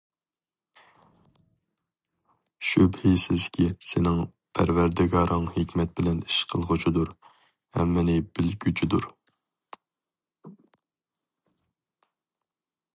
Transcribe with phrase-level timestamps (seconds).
[2.69, 4.23] شۈبھىسىزكى، سېنىڭ
[4.59, 7.13] پەرۋەردىگارىڭ ھېكمەت بىلەن ئىش قىلغۇچىدۇر،
[7.77, 9.07] ھەممىنى بىلگۈچىدۇر.